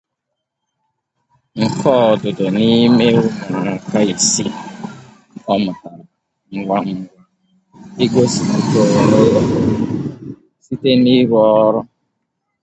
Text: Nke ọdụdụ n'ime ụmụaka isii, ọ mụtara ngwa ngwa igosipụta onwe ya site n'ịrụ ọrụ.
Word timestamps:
Nke 1.61 1.89
ọdụdụ 2.09 2.45
n'ime 2.57 3.05
ụmụaka 3.21 3.99
isii, 4.13 4.51
ọ 5.51 5.53
mụtara 5.63 6.01
ngwa 6.57 6.77
ngwa 6.87 7.07
igosipụta 8.03 8.79
onwe 8.99 9.19
ya 9.31 9.39
site 10.63 10.91
n'ịrụ 11.03 11.37
ọrụ. 11.61 11.79